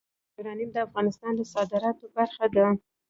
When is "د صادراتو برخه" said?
1.35-2.45